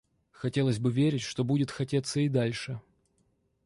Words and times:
Хотелось 0.31 0.79
бы 0.79 0.91
верить, 0.91 1.21
что 1.21 1.43
будет 1.43 1.69
хотеться 1.69 2.21
и 2.21 2.27
дальше. 2.27 2.81